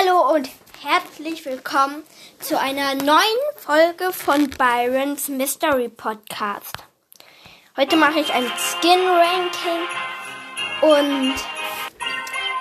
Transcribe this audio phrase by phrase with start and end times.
[0.00, 0.48] Hallo und
[0.82, 2.02] herzlich willkommen
[2.40, 3.18] zu einer neuen
[3.56, 6.74] Folge von Byron's Mystery Podcast.
[7.76, 9.88] Heute mache ich ein Skin Ranking
[10.82, 11.34] und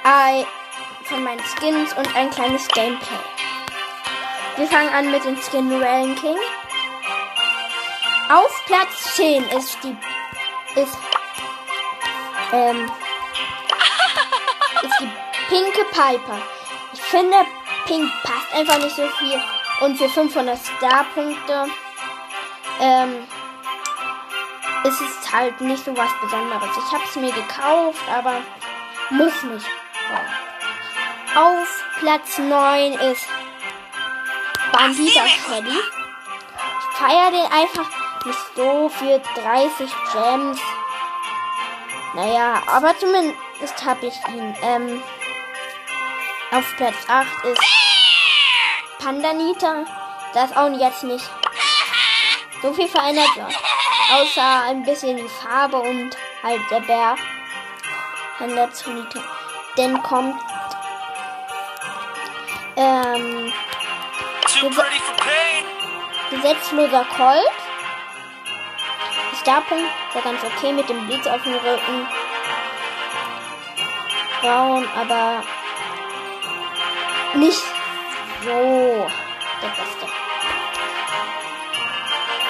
[0.04, 0.46] ein,
[1.04, 3.20] von meinen Skins und ein kleines Gameplay.
[4.56, 6.38] Wir fangen an mit dem Skin Ranking.
[8.30, 9.96] Auf Platz 10 ist die
[10.80, 10.98] ist
[12.54, 12.90] ähm,
[14.84, 15.12] ist die
[15.50, 16.57] pinke Piper.
[17.10, 17.38] Ich finde,
[17.86, 19.42] Pink passt einfach nicht so viel.
[19.80, 21.68] Und für 500 Star-Punkte
[22.82, 23.26] ähm,
[24.84, 26.70] ist es halt nicht so was Besonderes.
[26.78, 28.42] Ich habe es mir gekauft, aber
[29.10, 29.66] muss nicht.
[31.34, 33.26] Auf Platz 9 ist
[34.74, 35.80] Bandita Freddy.
[35.80, 37.90] Ich feiere den einfach
[38.26, 40.60] nicht so für 30 Gems.
[42.16, 44.56] Naja, aber zumindest habe ich ihn.
[44.62, 45.02] Ähm,
[46.52, 47.62] auf Platz 8 ist
[49.00, 49.86] Pandanita.
[50.34, 51.30] Das ist auch jetzt nicht
[52.62, 53.54] so viel verändert wird.
[54.14, 57.16] Außer ein bisschen die Farbe und halt der Bär.
[58.38, 59.22] Pandanita.
[59.76, 60.40] Dann kommt
[62.76, 63.54] ähm,
[66.30, 67.52] gesetzloser Colt.
[69.42, 72.08] Starpunkt war ganz okay mit dem Blitz auf dem Rücken.
[74.42, 75.44] Braun, aber
[77.36, 77.64] nicht
[78.44, 79.08] so
[79.62, 80.08] der Beste.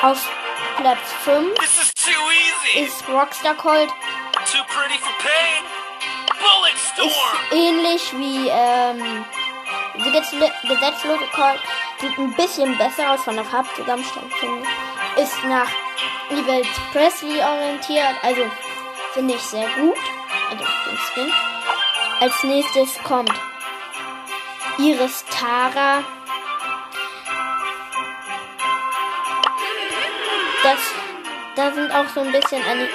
[0.02, 0.30] Auf
[0.78, 1.54] Platz 5
[2.76, 3.90] ist Rockstar Colt.
[7.00, 9.26] Ist ähnlich wie ähm,
[9.96, 11.60] gesetzlose Colt.
[12.00, 14.64] Sieht ein bisschen besser aus von der Farbzusammenstellung, finde
[15.16, 15.24] ich.
[15.24, 15.70] Ist nach
[16.30, 18.42] Evil Presley orientiert, also
[19.14, 19.98] finde ich sehr gut.
[20.50, 21.34] Also den Skin.
[22.20, 23.34] Als nächstes kommt
[24.78, 26.04] Iris Tara.
[30.64, 30.80] Das,
[31.56, 32.88] da sind auch so ein bisschen Ani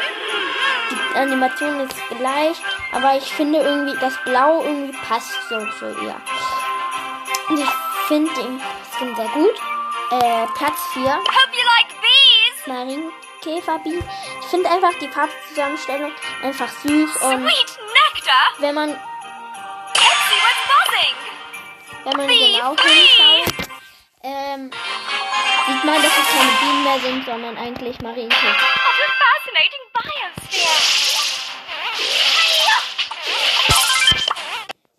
[0.90, 2.56] die Animation ist gleich,
[2.92, 6.16] aber ich finde irgendwie das Blau irgendwie passt so zu ihr.
[7.48, 7.68] Und ich
[8.08, 8.60] finde den
[8.96, 9.54] Skin sehr gut.
[10.10, 11.04] Äh, Platz 4.
[11.04, 11.92] Like
[12.66, 14.02] Marienkäferbi.
[14.40, 16.12] Ich finde einfach die Farbzusammenstellung
[16.42, 17.50] einfach süß und
[18.58, 18.96] wenn man
[22.04, 23.68] wenn man genau hinschaut,
[24.24, 24.70] ähm,
[25.66, 28.56] sieht man, dass es keine Bienen mehr sind, sondern eigentlich Marienkäfer.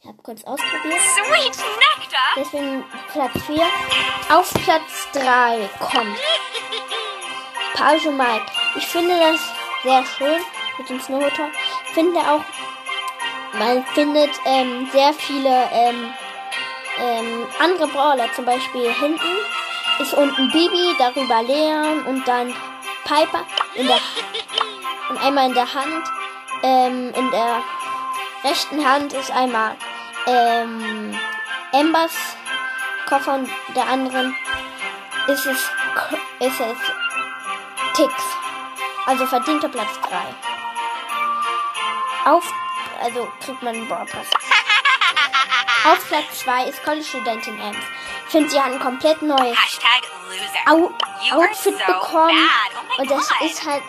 [0.01, 1.01] Ich habe kurz ausprobiert.
[2.35, 3.67] Deswegen Platz 4.
[4.29, 6.17] Auf Platz 3 kommt
[7.73, 8.45] Page Mike.
[8.75, 9.39] Ich finde das
[9.83, 10.41] sehr schön
[10.77, 11.49] mit dem Snowmotor.
[11.87, 12.43] Ich finde auch,
[13.53, 16.13] man findet ähm, sehr viele ähm,
[16.99, 19.37] ähm, andere Brawler, zum Beispiel hinten
[19.99, 22.53] ist unten Bibi, darüber Leon und dann
[23.03, 23.45] Piper
[23.75, 23.99] in der
[25.09, 26.07] und einmal in der Hand.
[26.63, 27.61] Ähm, in der
[28.43, 29.75] rechten Hand ist einmal
[30.25, 31.17] ähm,
[31.71, 32.15] Embers
[33.05, 34.35] Koffer und der anderen
[35.27, 35.69] ist es
[36.39, 36.77] ist es
[37.93, 38.13] Tix.
[39.05, 39.99] Also verdienter Platz
[42.25, 42.31] 3.
[42.31, 42.49] Auf
[43.03, 44.27] also kriegt man einen Brawl Pass.
[45.85, 47.77] Auf Platz 2 ist College-Studentin Ems.
[48.25, 49.57] Ich finde, sie hat ein komplett neues
[50.66, 50.91] Au
[51.31, 52.49] Outfit so bekommen.
[52.97, 53.83] Oh und das ist halt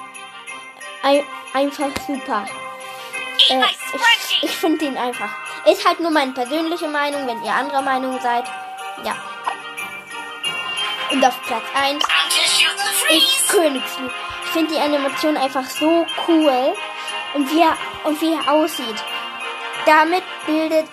[1.02, 2.46] ein einfach super.
[3.48, 5.30] Äh, ich ich finde ihn einfach.
[5.66, 8.44] Ist halt nur meine persönliche Meinung, wenn ihr anderer Meinung seid.
[9.04, 9.16] Ja.
[11.10, 12.04] Und auf Platz 1
[13.10, 14.10] ist Königslu.
[14.44, 16.74] Ich finde die Animation einfach so cool.
[17.34, 19.02] Und wie er, und wie er aussieht.
[19.86, 20.88] Damit bildet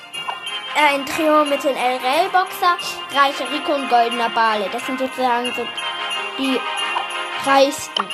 [0.76, 2.78] ein Trio mit den LRL-Boxer,
[3.16, 4.70] Reiche Rico und Goldener Bale.
[4.72, 5.68] Das sind sozusagen so
[6.38, 6.60] die
[7.46, 8.08] reichsten.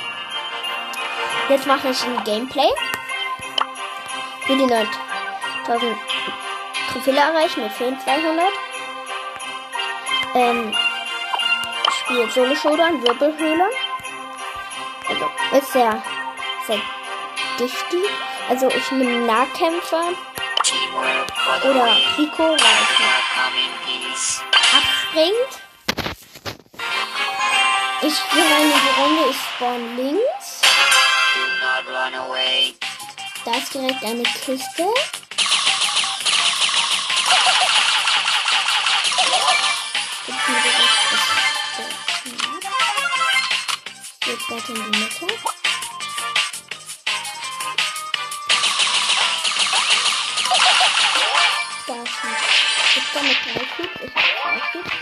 [1.48, 2.68] Jetzt mache ich ein Gameplay.
[4.46, 5.96] Will die 9000
[6.92, 8.52] Trophäe erreichen mit 200.
[10.34, 10.72] Ähm,
[11.90, 13.68] spielt Solo Showdown, Wirbelhöhle.
[15.08, 16.02] Also, ist sehr,
[16.66, 16.80] sehr
[17.58, 18.10] dichtig.
[18.48, 20.12] Also, ich nehme Nahkämpfer
[21.48, 22.58] oder Rico, weil
[24.14, 24.42] es
[24.72, 25.34] abspringt.
[28.02, 30.60] Ich gehe rein in die Runde, ich spawn links.
[33.44, 34.84] Da ist direkt eine Kiste.
[44.26, 45.57] Jetzt weiter in die Mitte.
[53.18, 54.92] Richter mit drei Cubes.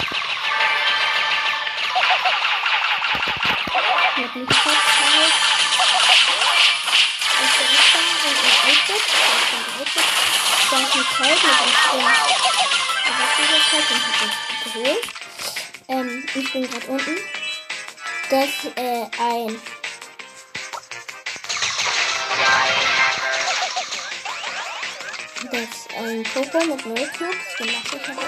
[4.17, 5.27] Ich habe zwei Kopf zwei.
[7.33, 9.05] Das ist der Richter und ein 8-Bit.
[9.07, 10.07] Das ist ein 8-Bit.
[10.71, 12.07] Da ist ein Colt mit einem Spin.
[13.07, 15.05] Aber dieser Colt, den habe ich geholt.
[15.89, 17.17] Ähm, ich bin gerade unten.
[18.31, 19.61] Das äh, ein
[25.53, 27.55] Das ist ein Poco mit 0 Cubes.
[27.59, 28.19] Den mache ich nicht.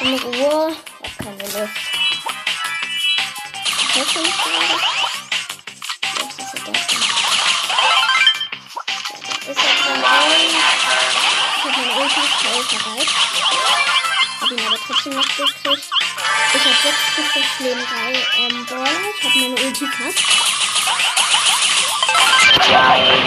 [0.00, 0.76] In Ruhe.
[1.02, 1.76] Hab keine Lust.
[3.66, 4.38] Ich weiß nicht.
[6.16, 7.02] Was ist denn das denn?
[9.50, 10.52] Ist das ein ein?
[11.56, 13.10] Ich hab meine Ulti schnell bereit.
[14.40, 15.88] Hab ihn aber trotzdem noch gekriegt.
[16.54, 17.92] Ich hab 6 Stück das Leben 3
[18.38, 19.00] ähm, Baller.
[19.18, 20.53] Ich hab meine Ulti fast.
[22.56, 23.24] Den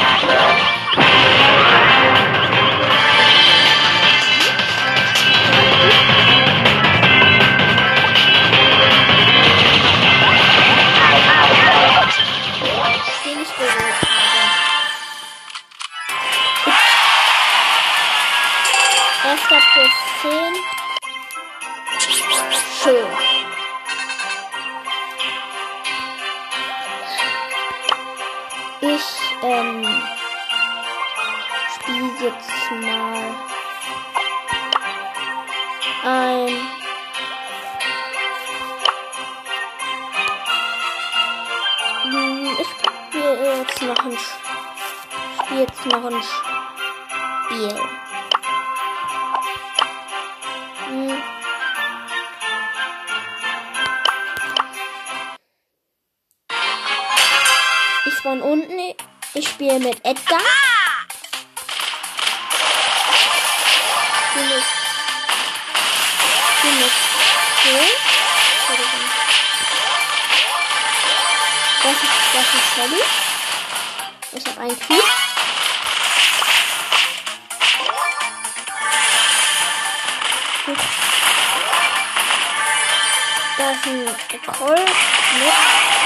[58.28, 58.94] Spawn unten.
[59.36, 60.42] Ich spiele mit Edgar.
[63.16, 64.64] Ich spiele mit.
[66.34, 66.92] Ich spiele mit
[67.62, 67.88] Phil.
[71.84, 72.04] Das ist,
[72.34, 73.04] das ist Shelly.
[74.34, 75.04] Ich habe einen Cube.
[80.66, 80.80] Gut.
[83.58, 84.90] Da ist ein Colt
[85.40, 85.97] mit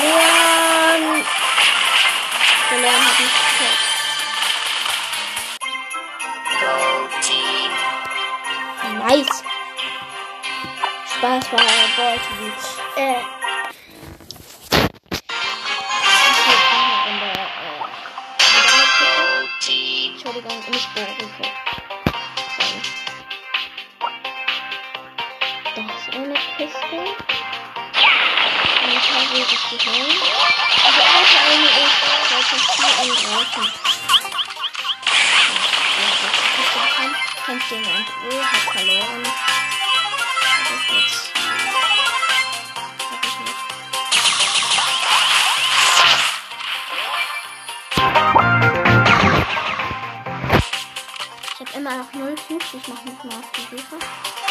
[0.00, 1.24] Leon.
[2.70, 3.78] Der Leon hat mich gekillt.
[8.98, 9.44] Nice.
[11.14, 11.60] Spaß war
[11.96, 12.52] Beutel.
[12.96, 13.22] Äh.
[20.10, 21.67] Entschuldigung, nicht Boruto.
[29.28, 30.08] Zu holen.
[30.84, 31.98] Also erst eine ist,
[32.30, 33.66] sollte viel angreifen.
[37.44, 37.82] Kämpft ein
[38.22, 39.22] Bull, hat verloren.
[40.64, 41.24] Das ist jetzt.
[43.10, 43.36] Hab ich
[51.60, 51.76] nicht.
[51.76, 52.68] Immer noch null Cubes.
[52.72, 53.98] Ich mache nicht mal auf die Suche.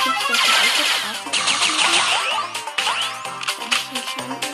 [0.04, 2.18] Gibt's das alte Straßen aufmachen?
[4.18, 4.47] Da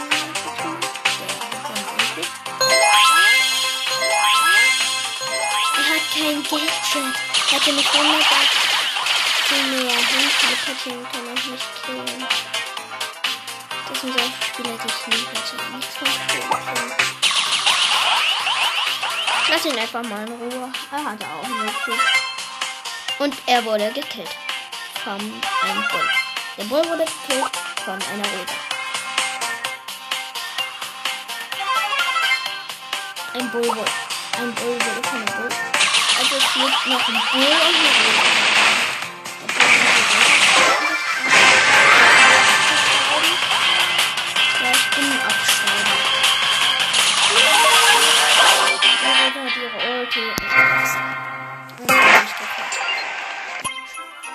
[6.23, 7.15] kein Geld-Chat.
[7.51, 8.43] Hätte mich wunderbar
[9.47, 9.91] zu mir
[10.83, 12.27] hinten kann er nicht killen.
[13.89, 15.75] Das sind solche Spieler, die ich nie hätte.
[15.75, 16.93] Nichts von spielen können.
[19.49, 20.71] Lass ihn einfach mal in Ruhe.
[20.91, 21.97] Er hatte auch einen Cube.
[23.19, 24.29] Und er wurde gekillt.
[25.03, 26.09] Von einem Bull.
[26.57, 27.51] Der Bull wurde gekillt
[27.83, 28.53] von einer Röte.
[33.33, 33.91] Ein Bull wurde.
[34.37, 35.82] Ein Bull wurde von einem Bull.
[36.23, 38.23] Also es gibt noch ein Bull und ich ein.
[49.73, 50.33] Ich ich.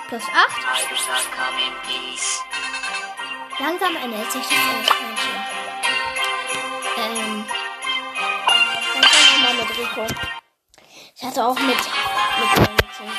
[0.09, 0.29] Plus 8.
[3.57, 5.35] Langsam ändert sich das Ausgleichen.
[6.97, 7.45] Ähm.
[8.93, 10.38] Dann fangen wir mal mit Rico.
[11.21, 11.77] Ich hatte auch mit, mit
[12.57, 13.11] den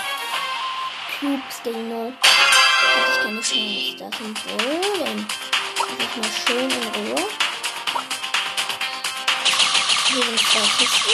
[1.21, 2.15] Cubes gegen Null.
[2.23, 3.97] Hatte ich keine Chance.
[3.99, 5.29] Das sind Bullen.
[5.99, 7.29] Ich mal schön in Ruhe.
[10.07, 11.11] Hier sind zwei Kisten.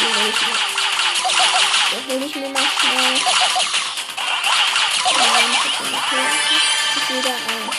[0.00, 0.58] Die hole ich mir.
[1.92, 3.14] Die hole ich mir mal schnell.
[5.14, 6.26] Ähm, bitte mal hier.
[6.96, 7.70] Ich wieder ein.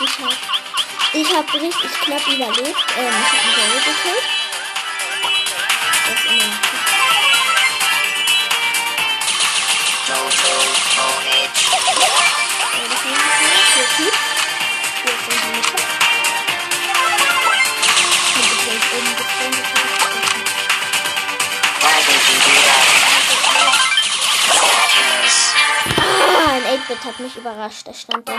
[0.00, 0.47] Ich
[1.32, 2.76] habe richtig knapp überlebt.
[2.98, 4.24] Ähm, ich habe Daryl gekillt.
[6.06, 6.78] Das ist immer.
[25.24, 25.54] Ich.
[25.96, 27.86] Ah, ein 8-Bit hat mich überrascht.
[27.86, 28.34] Der stand da.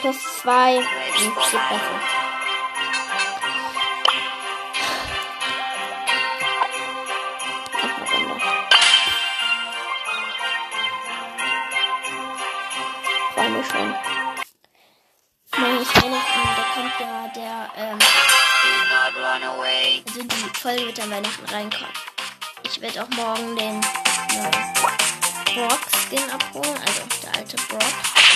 [0.00, 0.76] Plus 2.
[0.76, 2.00] Hm, geht besser.
[13.34, 13.94] Freue mich schon.
[15.56, 17.98] Morgen ist Weihnachten, da kommt ja der, ähm,
[20.06, 21.92] also die Folge wird an Weihnachten reinkommen.
[22.62, 24.74] Ich werde auch morgen den neuen
[25.44, 28.27] Brock-Skin abholen, also der alte Brock.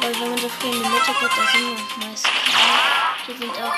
[0.00, 3.00] Weil wenn man so früh in die Mitte geht, da sind wir meist keine.
[3.26, 3.74] Hier sind auch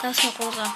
[0.00, 0.74] Das ist eine Rosa.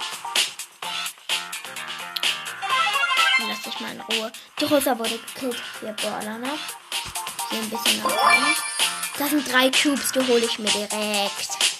[3.48, 4.32] Lass dich mal in Ruhe.
[4.60, 5.62] Die Rosa wurde gekillt.
[5.80, 6.81] Wir Brawler noch.
[7.52, 8.46] Hier ein bisschen nach vorne.
[9.18, 11.71] Das sind drei Cubes, die hole ich mir direkt.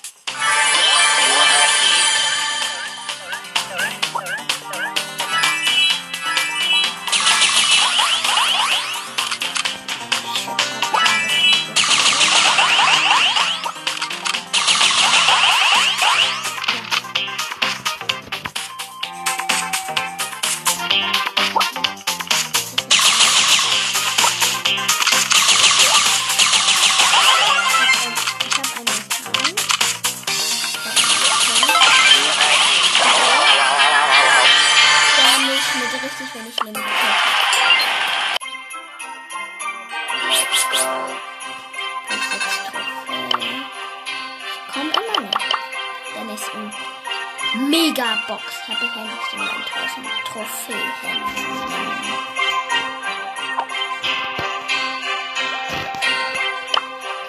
[48.13, 50.79] Megabox habe ich ja nicht in 9000 Trophäen.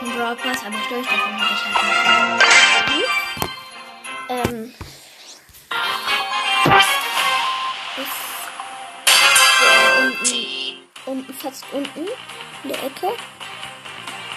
[0.01, 1.77] Ein Brawl Pass habe ich durch, davon habe ich halt
[2.89, 3.03] einen.
[4.29, 4.73] Ähm.
[7.97, 8.19] Ist
[10.01, 10.37] unten,
[11.05, 12.07] unten, fast unten
[12.63, 13.15] in der Ecke.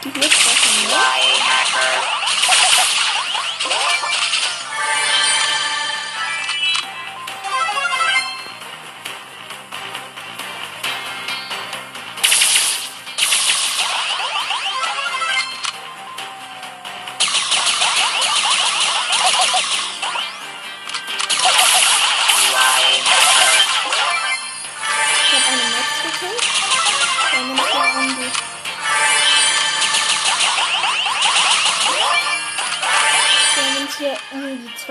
[0.05, 2.16] Die hier draußen,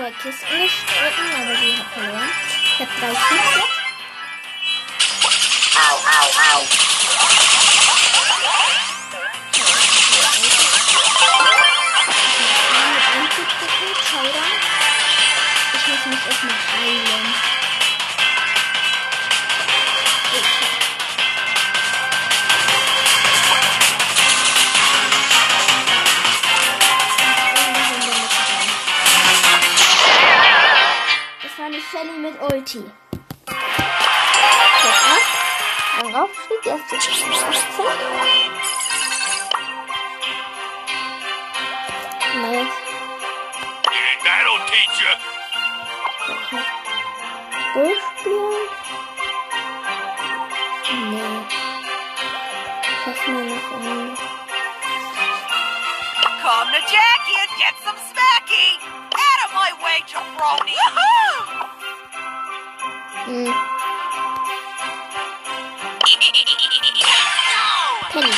[0.06, 2.30] zwei Kisten gestritten, aber sie hat verloren.
[2.62, 3.06] Ich habe drei
[13.14, 13.98] einem Cube gekillt.
[14.10, 14.54] Showdown.
[15.74, 17.25] Ich muss mich erstmal heilen.
[32.56, 32.78] Ulti.
[32.78, 33.52] Jetzt
[35.12, 35.24] ab.
[36.00, 37.28] Dann Aufstieg, erste 18.
[42.40, 42.76] Nice.
[44.24, 45.12] That'll teach you.
[47.74, 48.66] Durchspielen?
[51.10, 51.40] Nee.
[53.04, 54.16] Schaff mal noch um.
[56.40, 58.68] Come to Jackie and get some smacky.
[59.12, 60.72] Out of my way, jabroni.
[60.72, 61.65] Woohoo!
[63.26, 63.52] Hm.
[68.12, 68.32] Penny.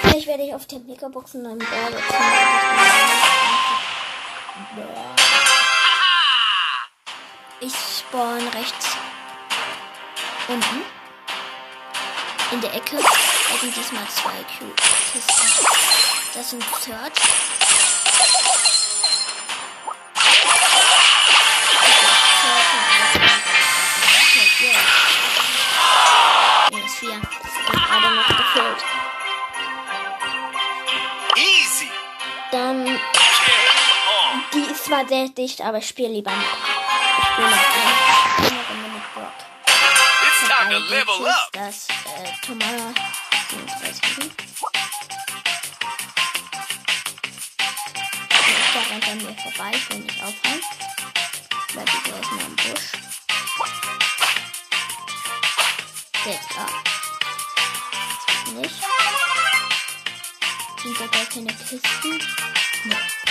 [0.00, 0.78] Vielleicht werde ich auf der
[1.10, 1.68] Boxen einen Bär.
[7.60, 8.96] Ich spawn rechts
[10.48, 10.82] unten
[12.52, 12.96] in der Ecke.
[12.96, 15.26] Da sind diesmal zwei Cubes.
[16.32, 17.47] Das sind 30.
[34.88, 36.40] zwar sehr dicht, aber ich spiele lieber mit.
[36.40, 37.56] Ich spiele noch
[38.38, 39.36] eine, Runde mit Brock.
[39.66, 41.50] It's time to level up.
[41.52, 42.94] Das äh, Tomara
[43.50, 44.24] 37 sind.
[44.24, 44.32] Und
[48.74, 50.64] der rennt an mir vorbei, ich will nicht aufhalten.
[51.74, 52.86] Weil die ist nur im Busch.
[56.24, 56.48] Jetzt
[58.54, 58.76] nicht.
[60.82, 62.22] Sind da gar keine Kisten?
[62.84, 63.27] Nee.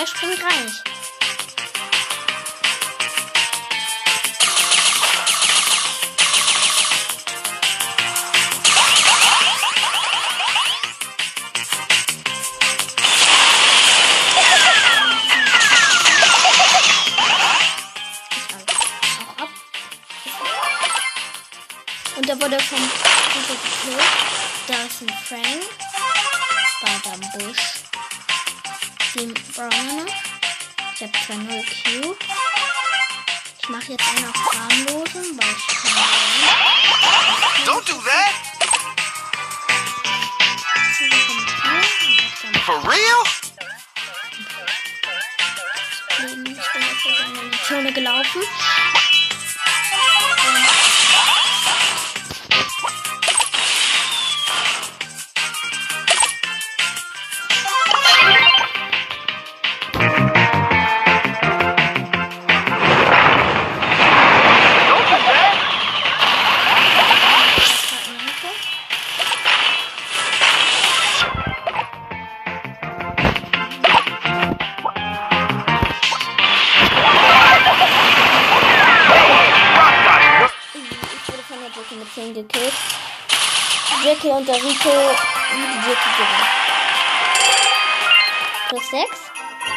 [0.00, 0.72] Der springt rein.
[22.16, 22.88] Und da wurde Kumpel
[23.48, 24.00] gekillt.
[24.66, 25.62] Da ist ein Frank.
[26.80, 27.89] Weiter am Busch.
[29.14, 30.14] Den Browner noch.
[30.94, 32.16] Ich habe zwar 0 Q.
[33.60, 35.92] Ich mache jetzt einen auf harmlosen, weil ich kann
[37.66, 38.34] Don't do that.
[42.64, 43.24] For real?
[46.08, 48.42] Ich bin jetzt in die Zone gelaufen.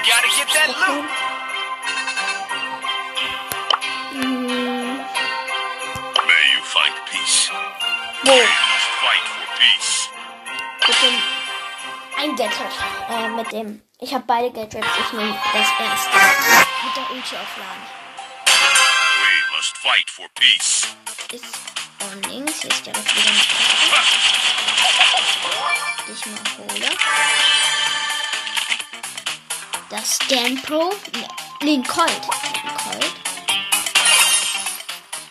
[0.03, 1.07] Gotta get that loot.
[4.19, 4.99] Mhm.
[6.27, 7.47] May you find peace.
[8.27, 8.35] Wo?
[8.99, 10.09] Fight for peace.
[10.87, 11.15] Mit dem.
[12.17, 12.73] Ein Gadget.
[13.09, 13.81] Äh, mit dem.
[13.99, 14.87] Ich habe beide Gadgets.
[15.05, 16.17] Ich nehme das erste.
[16.83, 17.83] Mit der Ulti aufladen.
[18.45, 20.87] We must fight for peace.
[21.31, 21.55] Ist
[21.99, 22.65] von links.
[22.65, 23.31] Ist direkt wieder.
[26.07, 26.89] Die ich mal hole.
[29.93, 30.89] Das Scan Pro.
[30.89, 31.27] Ne,
[31.61, 32.09] nee, ein Colt.
[32.83, 33.13] Colt.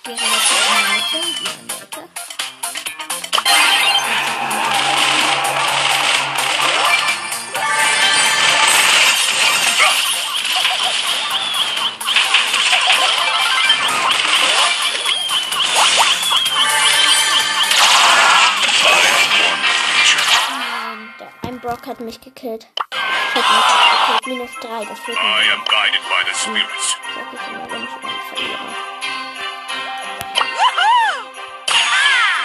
[0.06, 0.20] Der Mitte.
[1.10, 2.08] Hier in der Ecke.
[20.12, 22.66] Ähm, der- Ein Brock hat mich gekillt.
[23.34, 23.66] Hat mich
[24.00, 24.26] gekillt.
[24.26, 25.52] Minus 3, das führt I mir.
[25.54, 26.96] am guided by the spirits.
[27.14, 28.66] Sag ich immer, wenn ich einen verliere.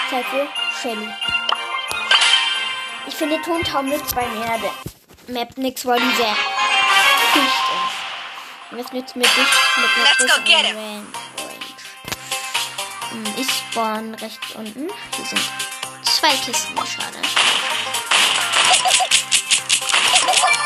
[0.10, 0.48] Zeit für
[0.82, 1.10] Shelly.
[3.08, 6.36] Ich finde Tontauben nützt bei mir der Map nix, weil die sehr
[7.36, 8.72] dicht ist.
[8.72, 9.38] Und es nützt mir dicht
[9.78, 10.78] mit einer Let's go größeren get him.
[10.78, 11.76] Ran- Range.
[13.12, 14.88] Hm, Ich spawn rechts unten.
[15.16, 15.42] Hier sind
[16.04, 17.20] zwei Kisten, schade.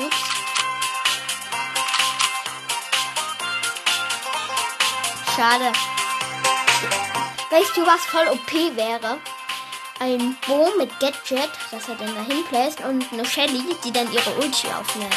[0.00, 0.16] Cubes.
[5.36, 5.72] Schade.
[7.50, 9.18] Weißt du, was voll OP wäre?
[9.98, 14.30] Ein Bo mit Gadget, das er dann dahin placed, und eine Shelly, die dann ihre
[14.36, 15.12] Ulti auflädt.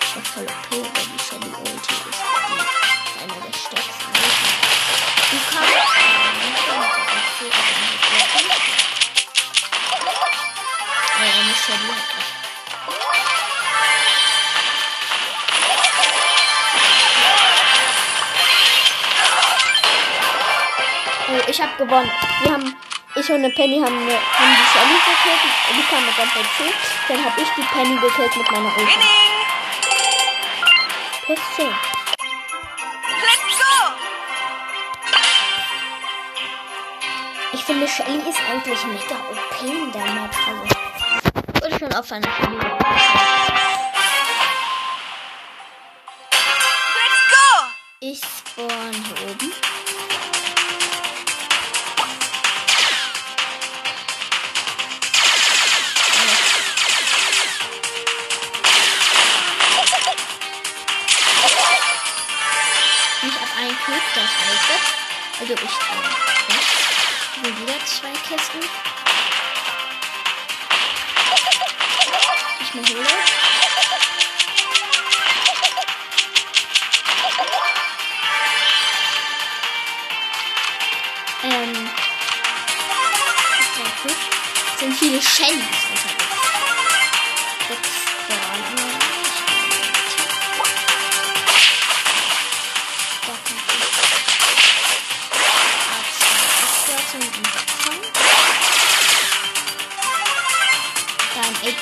[0.00, 2.22] Das ist voll OP, weil die Shelly Ulti ist.
[3.14, 4.12] Die eine der stärksten.
[5.30, 5.76] Du kannst.
[11.18, 12.25] Eine Shelly hat
[21.46, 22.10] ich habe gewonnen.
[22.42, 22.76] Wir haben,
[23.14, 25.40] ich und eine Penny haben, eine, haben die Shelly gekillt.
[25.70, 26.64] Die kam mit Doppel C.
[27.08, 28.80] Dann habe ich die Penny gekillt mit meiner Ulti.
[28.80, 29.36] Winning!
[31.24, 31.66] Plus 10.
[33.22, 33.74] Let's go!
[37.52, 40.34] Ich finde, Shelly ist eigentlich mega OP in der Map.
[40.46, 40.62] Also,
[41.62, 42.58] würde schon auf eine Shelly.
[46.96, 47.46] Let's go!
[48.00, 49.75] Ich spawn hier oben.
[64.68, 65.40] Das.
[65.40, 65.64] Also ich äh,
[66.48, 67.56] ja.
[67.60, 68.60] Wieder zwei Kästen.
[72.60, 73.06] Ich mir hole.
[81.44, 81.90] Ähm.
[84.78, 86.36] Sind viele Shellys unterwegs.
[87.68, 87.90] Sechs
[88.28, 88.65] Brawler.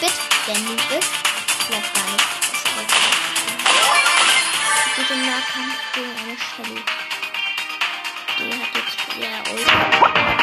[0.04, 0.12] 8-Bit,
[0.46, 1.10] der Noob ist.
[1.66, 2.24] Vielleicht gar nicht.
[4.86, 6.82] Das ist dem Nahkampf gegen eine Shelly.
[8.38, 10.33] Die hat jetzt ja Ult.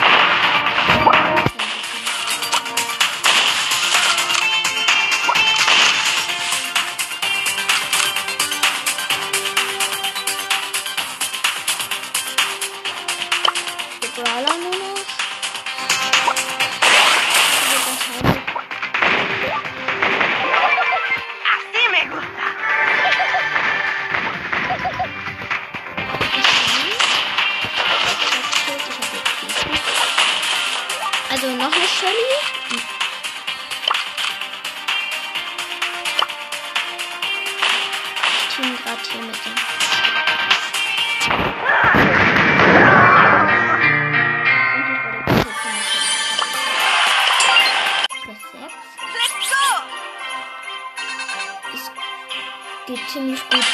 [53.12, 53.66] Ziemlich gut.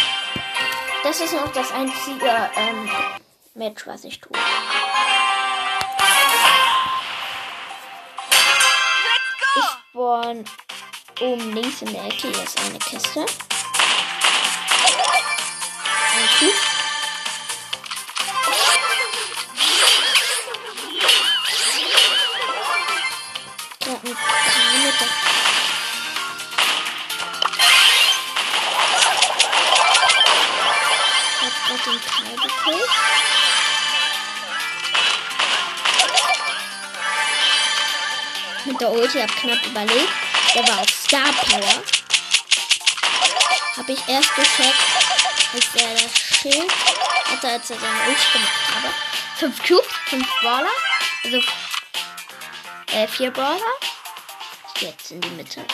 [1.03, 2.89] Das ist noch das einzige ähm,
[3.53, 4.35] Match, was ich tue.
[9.55, 10.43] Ich spawn
[11.21, 12.29] oben links in der Ecke.
[12.29, 13.25] Hier ist eine Kiste.
[16.15, 16.66] Ein Typ.
[38.67, 40.09] Mit der Ulti hab knapp überlebt.
[40.53, 41.83] Der war auf Star Power.
[43.77, 44.75] Hab ich erst gecheckt,
[45.53, 46.71] als er das Schild
[47.31, 48.93] hatte, als er seine Ulti gemacht habe.
[49.37, 50.71] Fünf Cubes, fünf Brawler.
[51.23, 51.41] Also
[52.93, 53.61] äh, vier Brawler.
[54.81, 55.65] Jetzt in die Mitte.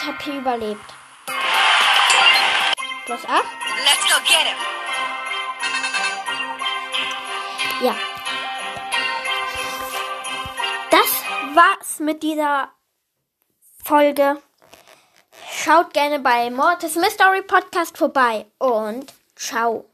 [0.00, 0.80] 8 HP überlebt.
[3.04, 3.44] Plus 8.
[3.84, 4.56] Let's go get him.
[7.82, 7.94] Ja.
[10.90, 12.70] Das war's mit dieser
[13.84, 14.40] Folge.
[15.52, 19.84] Schaut gerne bei Mortis Mystery Podcast vorbei und ciao.